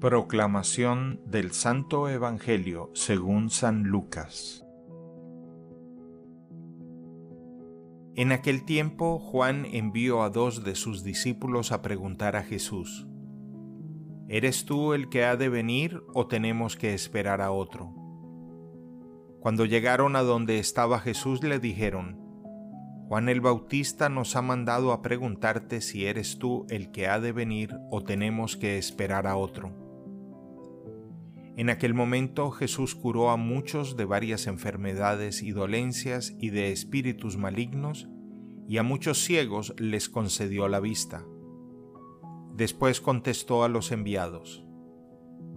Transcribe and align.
Proclamación 0.00 1.20
del 1.24 1.52
Santo 1.52 2.08
Evangelio 2.08 2.90
según 2.94 3.48
San 3.48 3.84
Lucas 3.84 4.64
En 8.16 8.32
aquel 8.32 8.64
tiempo 8.64 9.18
Juan 9.18 9.66
envió 9.66 10.22
a 10.22 10.30
dos 10.30 10.62
de 10.62 10.74
sus 10.74 11.02
discípulos 11.02 11.72
a 11.72 11.82
preguntar 11.82 12.36
a 12.36 12.42
Jesús, 12.42 13.06
¿Eres 14.28 14.64
tú 14.64 14.94
el 14.94 15.08
que 15.08 15.24
ha 15.24 15.36
de 15.36 15.48
venir 15.48 16.02
o 16.12 16.26
tenemos 16.26 16.76
que 16.76 16.94
esperar 16.94 17.40
a 17.40 17.50
otro? 17.50 17.94
Cuando 19.40 19.64
llegaron 19.64 20.16
a 20.16 20.22
donde 20.22 20.58
estaba 20.58 21.00
Jesús 21.00 21.42
le 21.42 21.58
dijeron, 21.58 22.20
Juan 23.08 23.28
el 23.28 23.40
Bautista 23.40 24.08
nos 24.08 24.34
ha 24.36 24.42
mandado 24.42 24.92
a 24.92 25.02
preguntarte 25.02 25.80
si 25.80 26.06
eres 26.06 26.38
tú 26.38 26.66
el 26.70 26.90
que 26.90 27.06
ha 27.06 27.20
de 27.20 27.32
venir 27.32 27.74
o 27.90 28.02
tenemos 28.02 28.56
que 28.56 28.78
esperar 28.78 29.26
a 29.26 29.36
otro. 29.36 29.83
En 31.56 31.70
aquel 31.70 31.94
momento 31.94 32.50
Jesús 32.50 32.94
curó 32.94 33.30
a 33.30 33.36
muchos 33.36 33.96
de 33.96 34.04
varias 34.04 34.48
enfermedades 34.48 35.42
y 35.42 35.52
dolencias 35.52 36.34
y 36.40 36.50
de 36.50 36.72
espíritus 36.72 37.36
malignos, 37.36 38.08
y 38.68 38.78
a 38.78 38.82
muchos 38.82 39.22
ciegos 39.22 39.74
les 39.78 40.08
concedió 40.08 40.68
la 40.68 40.80
vista. 40.80 41.24
Después 42.54 43.00
contestó 43.00 43.62
a 43.62 43.68
los 43.68 43.92
enviados, 43.92 44.64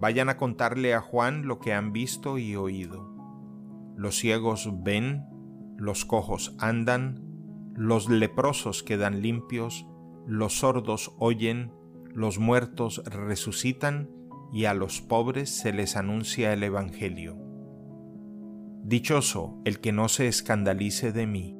Vayan 0.00 0.28
a 0.28 0.36
contarle 0.36 0.94
a 0.94 1.00
Juan 1.00 1.48
lo 1.48 1.58
que 1.58 1.72
han 1.72 1.92
visto 1.92 2.38
y 2.38 2.54
oído. 2.54 3.12
Los 3.96 4.16
ciegos 4.16 4.70
ven, 4.84 5.24
los 5.76 6.04
cojos 6.04 6.54
andan, 6.60 7.24
los 7.74 8.08
leprosos 8.08 8.84
quedan 8.84 9.22
limpios, 9.22 9.88
los 10.24 10.58
sordos 10.58 11.12
oyen, 11.18 11.72
los 12.14 12.38
muertos 12.38 13.02
resucitan, 13.06 14.08
y 14.52 14.64
a 14.64 14.74
los 14.74 15.00
pobres 15.00 15.50
se 15.50 15.72
les 15.72 15.96
anuncia 15.96 16.52
el 16.52 16.62
Evangelio. 16.62 17.36
Dichoso 18.82 19.60
el 19.64 19.80
que 19.80 19.92
no 19.92 20.08
se 20.08 20.28
escandalice 20.28 21.12
de 21.12 21.26
mí. 21.26 21.54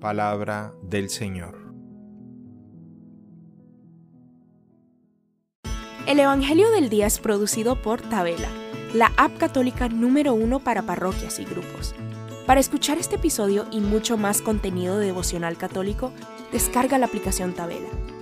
Palabra 0.00 0.74
del 0.82 1.08
Señor. 1.08 1.66
El 6.06 6.20
Evangelio 6.20 6.70
del 6.70 6.88
Día 6.88 7.06
es 7.06 7.18
producido 7.18 7.82
por 7.82 8.00
Tabela, 8.00 8.48
la 8.94 9.12
app 9.16 9.36
católica 9.36 9.88
número 9.88 10.32
uno 10.32 10.60
para 10.60 10.82
parroquias 10.82 11.38
y 11.40 11.44
grupos. 11.44 11.94
Para 12.46 12.60
escuchar 12.60 12.96
este 12.96 13.16
episodio 13.16 13.66
y 13.72 13.80
mucho 13.80 14.16
más 14.16 14.40
contenido 14.40 14.98
devocional 14.98 15.58
católico, 15.58 16.12
descarga 16.50 16.96
la 16.96 17.06
aplicación 17.06 17.52
Tabela 17.52 17.88